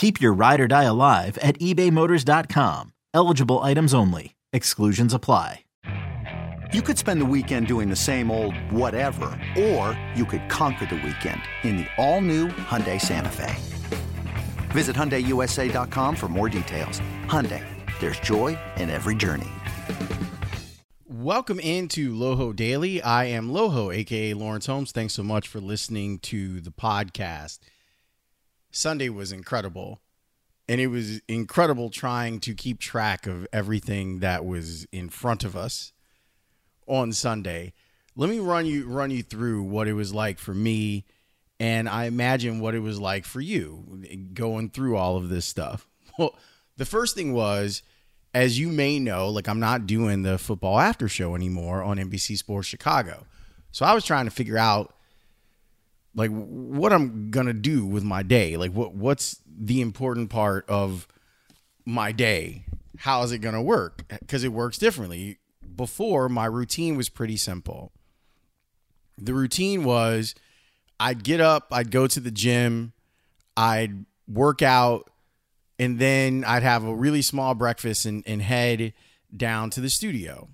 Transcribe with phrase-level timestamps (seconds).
[0.00, 2.94] Keep your ride or die alive at ebaymotors.com.
[3.12, 4.34] Eligible items only.
[4.50, 5.66] Exclusions apply.
[6.72, 10.94] You could spend the weekend doing the same old whatever, or you could conquer the
[11.04, 13.54] weekend in the all-new Hyundai Santa Fe.
[14.70, 17.02] Visit HyundaiUSA.com for more details.
[17.26, 17.62] Hyundai,
[18.00, 19.50] there's joy in every journey.
[21.06, 23.02] Welcome into Loho Daily.
[23.02, 24.92] I am Loho, aka Laurence Holmes.
[24.92, 27.58] Thanks so much for listening to the podcast.
[28.70, 30.00] Sunday was incredible.
[30.68, 35.56] And it was incredible trying to keep track of everything that was in front of
[35.56, 35.92] us
[36.86, 37.72] on Sunday.
[38.14, 41.06] Let me run you run you through what it was like for me
[41.58, 45.86] and I imagine what it was like for you going through all of this stuff.
[46.18, 46.36] Well,
[46.76, 47.82] the first thing was
[48.34, 52.36] as you may know, like I'm not doing the football after show anymore on NBC
[52.36, 53.26] Sports Chicago.
[53.72, 54.94] So I was trying to figure out
[56.14, 58.56] like what I'm gonna do with my day.
[58.56, 61.06] Like what what's the important part of
[61.84, 62.64] my day?
[62.98, 64.04] How is it gonna work?
[64.08, 65.38] Because it works differently.
[65.76, 67.92] Before my routine was pretty simple.
[69.16, 70.34] The routine was
[70.98, 72.92] I'd get up, I'd go to the gym,
[73.56, 75.10] I'd work out,
[75.78, 78.92] and then I'd have a really small breakfast and, and head
[79.34, 80.48] down to the studio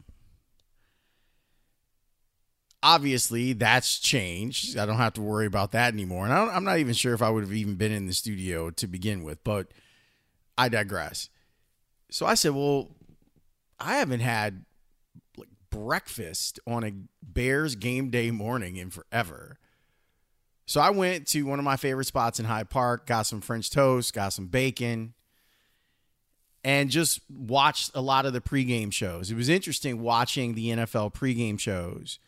[2.82, 4.76] obviously that's changed.
[4.76, 6.24] I don't have to worry about that anymore.
[6.24, 8.70] And I am not even sure if I would have even been in the studio
[8.70, 9.68] to begin with, but
[10.56, 11.28] I digress.
[12.10, 12.90] So I said, well,
[13.78, 14.64] I haven't had
[15.36, 16.92] like breakfast on a
[17.22, 19.58] Bears game day morning in forever.
[20.66, 23.70] So I went to one of my favorite spots in Hyde Park, got some French
[23.70, 25.14] toast, got some bacon,
[26.64, 29.30] and just watched a lot of the pregame shows.
[29.30, 32.18] It was interesting watching the NFL pregame shows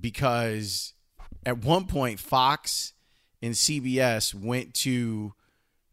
[0.00, 0.94] because
[1.44, 2.92] at one point Fox
[3.42, 5.34] and CBS went to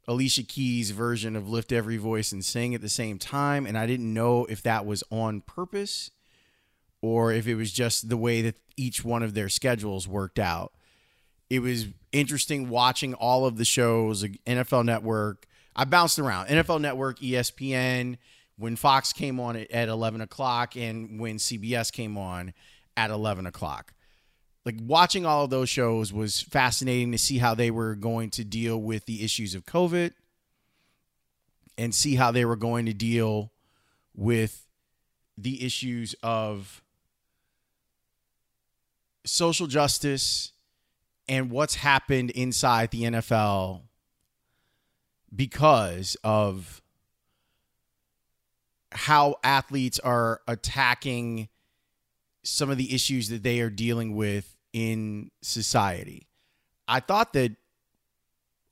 [0.07, 3.66] Alicia Keys' version of Lift Every Voice and Sing at the same time.
[3.66, 6.12] And I didn't know if that was on purpose
[7.01, 10.74] or if it was just the way that each one of their schedules worked out.
[11.50, 15.45] It was interesting watching all of the shows, NFL Network.
[15.75, 18.18] I bounced around NFL Network, ESPN,
[18.57, 22.53] when Fox came on at 11 o'clock, and when CBS came on
[22.97, 23.94] at 11 o'clock
[24.67, 28.44] like watching all of those shows was fascinating to see how they were going to
[28.44, 30.11] deal with the issues of COVID
[31.78, 33.53] and see how they were going to deal
[34.13, 34.67] with
[35.38, 36.83] the issues of
[39.25, 40.51] social justice
[41.29, 43.83] and what's happened inside the NFL
[45.33, 46.81] because of
[48.91, 51.47] how athletes are attacking
[52.44, 56.27] some of the issues that they are dealing with in society.
[56.88, 57.55] I thought that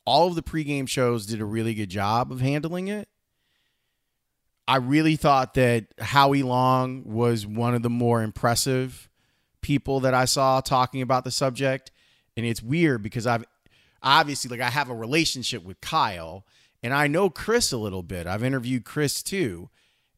[0.05, 3.09] all of the pregame shows did a really good job of handling it.
[4.67, 9.09] I really thought that Howie Long was one of the more impressive
[9.61, 11.91] people that I saw talking about the subject.
[12.37, 13.45] And it's weird because I've
[14.03, 16.45] obviously, like, I have a relationship with Kyle
[16.83, 18.27] and I know Chris a little bit.
[18.27, 19.71] I've interviewed Chris too.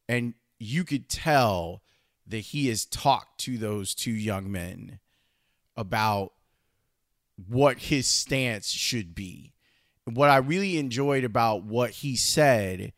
[0.06, 1.80] And you could tell
[2.26, 4.98] that he has talked to those two young men
[5.78, 6.32] about
[7.48, 9.52] what his stance should be.
[10.04, 12.92] What I really enjoyed about what he said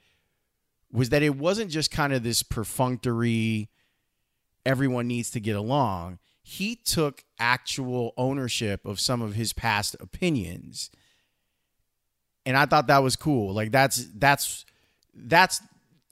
[0.90, 3.68] was that it wasn't just kind of this perfunctory,
[4.64, 6.18] everyone needs to get along.
[6.42, 10.90] He took actual ownership of some of his past opinions.
[12.46, 13.52] And I thought that was cool.
[13.52, 14.64] Like that's that's
[15.14, 15.60] that's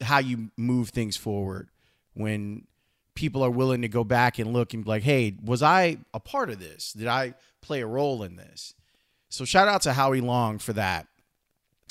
[0.02, 1.70] how you move things forward
[2.12, 2.66] when
[3.18, 6.20] people are willing to go back and look and be like, hey, was I a
[6.20, 6.92] part of this?
[6.92, 8.74] Did I play a role in this?
[9.28, 11.08] So shout out to Howie Long for that.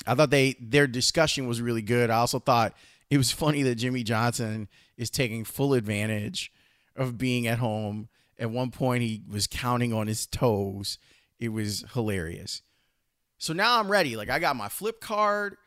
[0.06, 2.08] I thought they their discussion was really good.
[2.08, 2.72] I also thought
[3.10, 6.50] it was funny that Jimmy Johnson is taking full advantage
[6.96, 8.08] of being at home
[8.38, 10.98] At one point, he was counting on his toes.
[11.38, 12.62] It was hilarious.
[13.36, 14.16] So now I'm ready.
[14.16, 15.58] Like I got my flip card.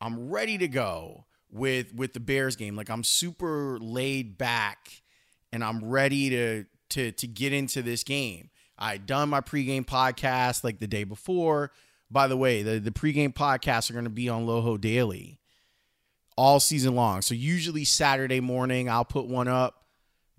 [0.00, 2.76] I'm ready to go with with the Bears game.
[2.76, 5.02] Like I'm super laid back
[5.52, 8.50] and I'm ready to to to get into this game.
[8.78, 11.72] I done my pregame podcast like the day before.
[12.10, 15.40] By the way, the, the pregame podcasts are going to be on Loho Daily
[16.36, 17.20] all season long.
[17.20, 19.84] So usually Saturday morning, I'll put one up,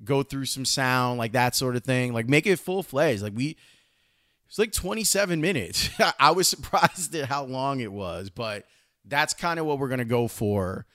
[0.03, 2.13] go through some sound, like that sort of thing.
[2.13, 3.21] Like make it full fledged.
[3.21, 3.57] Like we
[4.47, 5.89] it's like 27 minutes.
[6.19, 8.65] I was surprised at how long it was, but
[9.05, 10.85] that's kind of what we're gonna go for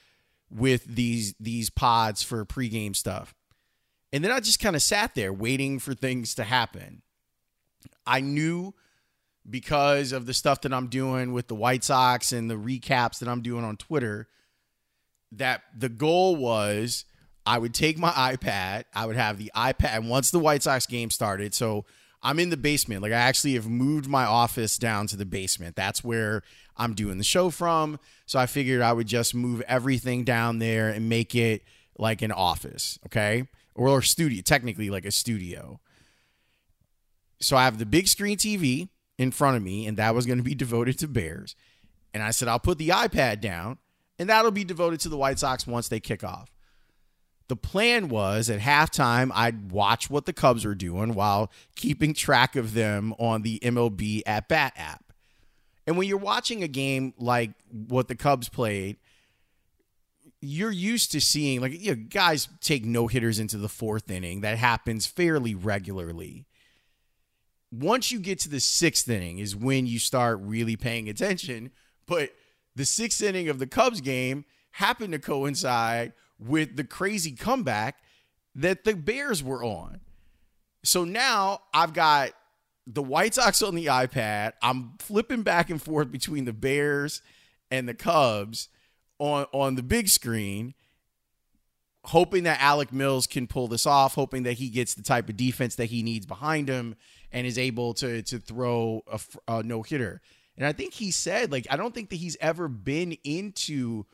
[0.50, 3.34] with these these pods for pregame stuff.
[4.14, 7.02] And then I just kind of sat there waiting for things to happen.
[8.06, 8.72] I knew
[9.50, 13.28] because of the stuff that I'm doing with the White Sox and the recaps that
[13.28, 14.28] I'm doing on Twitter
[15.32, 17.06] that the goal was
[17.44, 20.86] I would take my iPad, I would have the iPad, and once the White Sox
[20.86, 21.84] game started, so
[22.22, 23.02] I'm in the basement.
[23.02, 25.74] Like I actually have moved my office down to the basement.
[25.74, 26.42] That's where
[26.76, 27.98] I'm doing the show from.
[28.26, 31.64] So I figured I would just move everything down there and make it
[31.98, 33.48] like an office, okay?
[33.74, 35.80] Or a studio, technically like a studio.
[37.40, 38.88] So I have the big screen TV
[39.18, 41.56] in front of me, and that was going to be devoted to Bears.
[42.12, 43.78] And I said, I'll put the iPad down,
[44.18, 46.50] and that'll be devoted to the White Sox once they kick off.
[47.48, 52.56] The plan was at halftime, I'd watch what the Cubs were doing while keeping track
[52.56, 55.12] of them on the MLB at bat app.
[55.86, 58.96] And when you're watching a game like what the Cubs played,
[60.44, 64.40] you're used to seeing like you know, guys take no hitters into the fourth inning.
[64.42, 66.46] That happens fairly regularly.
[67.72, 71.70] Once you get to the sixth inning, is when you start really paying attention.
[72.06, 72.30] But
[72.76, 77.96] the sixth inning of the Cubs game happened to coincide with the crazy comeback
[78.54, 80.00] that the Bears were on.
[80.84, 82.30] So now I've got
[82.86, 84.52] the White Sox on the iPad.
[84.62, 87.22] I'm flipping back and forth between the Bears
[87.70, 88.68] and the Cubs
[89.18, 90.74] on on the big screen,
[92.04, 95.36] hoping that Alec Mills can pull this off, hoping that he gets the type of
[95.36, 96.96] defense that he needs behind him
[97.32, 100.20] and is able to to throw a, a no hitter.
[100.56, 104.06] And I think he said like I don't think that he's ever been into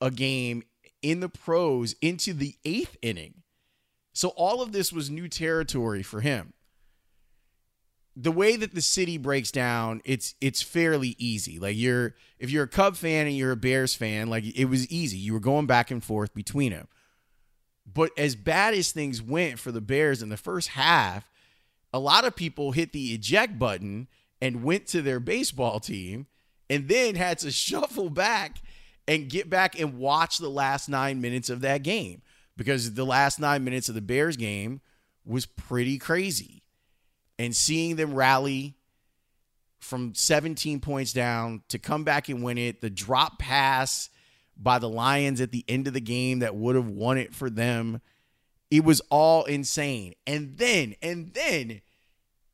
[0.00, 0.62] a game
[1.02, 3.42] in the pros into the eighth inning.
[4.12, 6.54] So all of this was new territory for him.
[8.18, 11.58] The way that the city breaks down, it's it's fairly easy.
[11.58, 14.90] Like you're if you're a Cub fan and you're a Bears fan, like it was
[14.90, 15.18] easy.
[15.18, 16.88] You were going back and forth between them.
[17.92, 21.30] But as bad as things went for the Bears in the first half,
[21.92, 24.08] a lot of people hit the eject button
[24.40, 26.26] and went to their baseball team
[26.68, 28.58] and then had to shuffle back
[29.06, 32.22] and get back and watch the last nine minutes of that game
[32.56, 34.80] because the last nine minutes of the Bears game
[35.24, 36.62] was pretty crazy.
[37.38, 38.76] And seeing them rally
[39.78, 44.08] from 17 points down to come back and win it, the drop pass
[44.56, 47.50] by the Lions at the end of the game that would have won it for
[47.50, 48.00] them,
[48.70, 50.14] it was all insane.
[50.26, 51.82] And then, and then,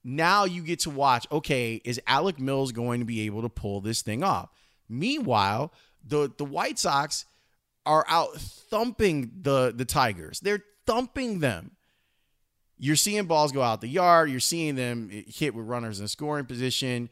[0.05, 3.81] now you get to watch okay, is Alec Mills going to be able to pull
[3.81, 4.51] this thing off?
[4.89, 5.73] Meanwhile,
[6.05, 7.25] the the White Sox
[7.87, 10.41] are out thumping the the Tigers.
[10.41, 11.73] They're thumping them.
[12.79, 14.31] You're seeing balls go out the yard.
[14.31, 17.11] You're seeing them hit with runners in scoring position.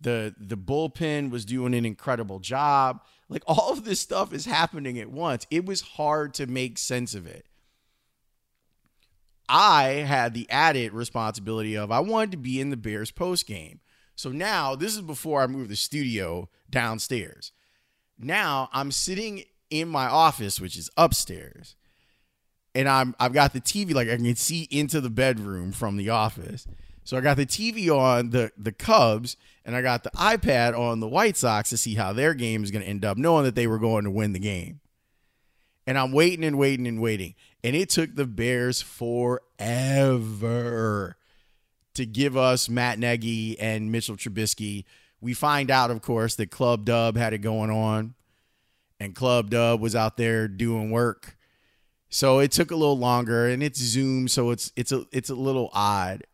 [0.00, 3.00] The the bullpen was doing an incredible job.
[3.28, 5.46] Like all of this stuff is happening at once.
[5.50, 7.46] It was hard to make sense of it.
[9.48, 13.80] I had the added responsibility of I wanted to be in the Bears post game.
[14.14, 17.52] So now this is before I moved the studio downstairs.
[18.18, 21.76] Now I'm sitting in my office, which is upstairs,
[22.74, 26.10] and I'm I've got the TV like I can see into the bedroom from the
[26.10, 26.66] office.
[27.04, 31.00] So I got the TV on the the Cubs, and I got the iPad on
[31.00, 33.54] the White Sox to see how their game is going to end up, knowing that
[33.54, 34.80] they were going to win the game.
[35.86, 39.46] And I'm waiting and waiting and waiting, and it took the Bears forever
[41.94, 44.84] to give us Matt Nagy and Mitchell Trubisky
[45.22, 48.14] we find out, of course, that Club Dub had it going on,
[48.98, 51.36] and Club Dub was out there doing work.
[52.12, 55.34] So it took a little longer, and it's Zoom, so it's it's a it's a
[55.34, 56.24] little odd.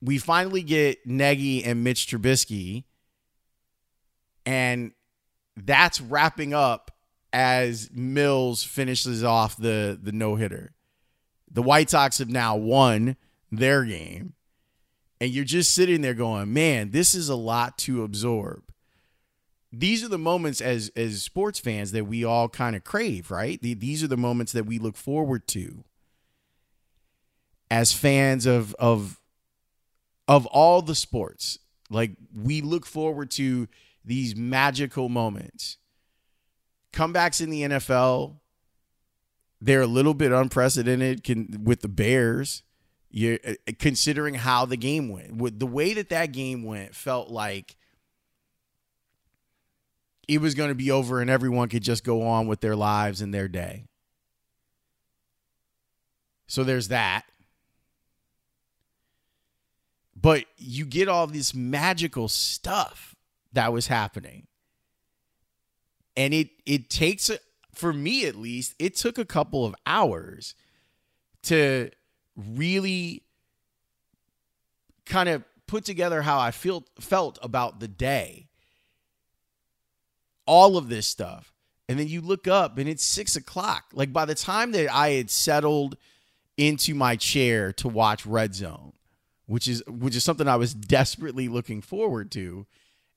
[0.00, 2.84] We finally get Nagy and Mitch Trubisky,
[4.44, 4.92] and
[5.56, 6.90] that's wrapping up
[7.32, 10.74] as Mills finishes off the the no hitter.
[11.50, 13.16] The White Sox have now won
[13.50, 14.34] their game
[15.20, 18.62] and you're just sitting there going, man, this is a lot to absorb.
[19.72, 23.60] These are the moments as as sports fans that we all kind of crave, right?
[23.62, 25.84] These are the moments that we look forward to.
[27.70, 29.20] as fans of of
[30.26, 31.58] of all the sports.
[31.90, 33.68] Like we look forward to
[34.04, 35.78] these magical moments.
[36.92, 38.36] Comebacks in the NFL,
[39.60, 42.62] they're a little bit unprecedented can, with the Bears.
[43.10, 47.30] You uh, considering how the game went, with the way that that game went, felt
[47.30, 47.76] like
[50.28, 53.20] it was going to be over and everyone could just go on with their lives
[53.20, 53.84] and their day.
[56.46, 57.24] So there's that.
[60.14, 63.14] But you get all this magical stuff
[63.52, 64.46] that was happening.
[66.16, 67.30] And it it takes
[67.72, 70.54] for me at least, it took a couple of hours
[71.44, 71.90] to
[72.36, 73.22] really
[75.06, 78.47] kind of put together how I feel felt about the day.
[80.48, 81.52] All of this stuff.
[81.88, 83.84] And then you look up and it's six o'clock.
[83.92, 85.96] Like by the time that I had settled
[86.56, 88.92] into my chair to watch Red Zone,
[89.46, 92.66] which is which is something I was desperately looking forward to.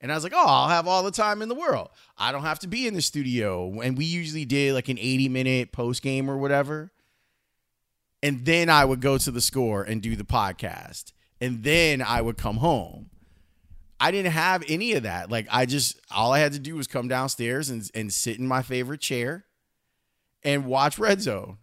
[0.00, 1.88] And I was like, oh, I'll have all the time in the world.
[2.18, 3.80] I don't have to be in the studio.
[3.80, 6.90] And we usually did like an 80 minute post game or whatever.
[8.22, 11.12] And then I would go to the score and do the podcast.
[11.40, 13.10] And then I would come home.
[14.02, 15.30] I didn't have any of that.
[15.30, 18.48] Like I just all I had to do was come downstairs and, and sit in
[18.48, 19.44] my favorite chair
[20.42, 21.58] and watch Red Zone.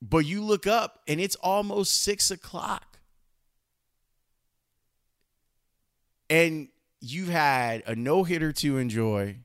[0.00, 3.00] But you look up and it's almost six o'clock.
[6.30, 6.68] And
[7.00, 9.38] you've had a no hitter to enjoy,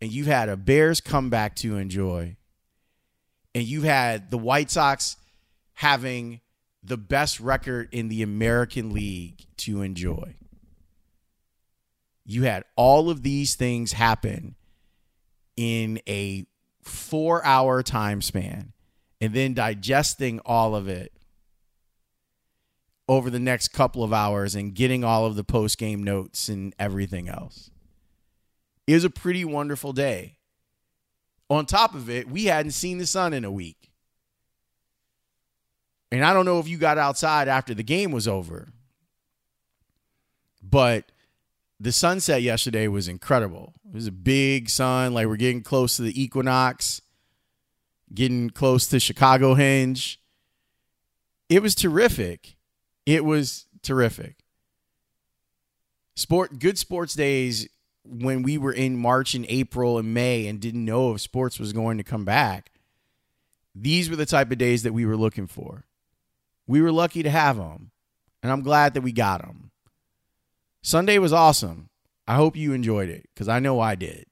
[0.00, 2.36] and you've had a Bears comeback to enjoy,
[3.52, 5.16] and you've had the White Sox
[5.74, 6.40] having
[6.86, 10.36] the best record in the American League to enjoy.
[12.24, 14.54] You had all of these things happen
[15.56, 16.46] in a
[16.82, 18.72] four hour time span
[19.20, 21.12] and then digesting all of it
[23.08, 26.74] over the next couple of hours and getting all of the post game notes and
[26.78, 27.70] everything else.
[28.86, 30.38] It was a pretty wonderful day.
[31.48, 33.92] On top of it, we hadn't seen the sun in a week.
[36.12, 38.68] And I don't know if you got outside after the game was over,
[40.62, 41.10] but
[41.80, 43.74] the sunset yesterday was incredible.
[43.86, 47.02] It was a big sun, like we're getting close to the equinox,
[48.14, 50.16] getting close to Chicagohenge.
[51.48, 52.56] It was terrific.
[53.04, 54.36] It was terrific.
[56.14, 57.68] Sport good sports days
[58.04, 61.72] when we were in March and April and May and didn't know if sports was
[61.72, 62.70] going to come back.
[63.74, 65.84] These were the type of days that we were looking for.
[66.66, 67.90] We were lucky to have them,
[68.42, 69.70] and I'm glad that we got them.
[70.82, 71.88] Sunday was awesome.
[72.26, 74.26] I hope you enjoyed it because I know I did.